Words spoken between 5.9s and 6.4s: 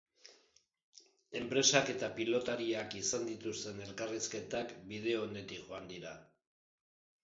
dira.